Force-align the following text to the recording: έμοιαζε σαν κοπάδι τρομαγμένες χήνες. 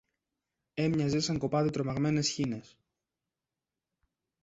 έμοιαζε 0.73 1.19
σαν 1.19 1.37
κοπάδι 1.37 1.69
τρομαγμένες 1.69 2.29
χήνες. 2.29 2.77